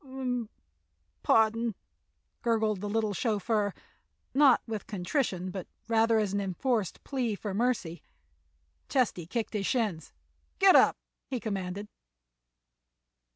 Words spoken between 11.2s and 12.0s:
he commanded.